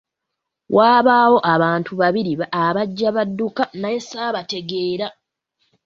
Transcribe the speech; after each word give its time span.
Wabaawo 0.75 1.37
abantu 1.53 1.91
babiri 2.01 2.31
abajja 2.65 3.09
badduka 3.15 3.63
naye 3.81 3.99
saabategeera. 4.09 5.07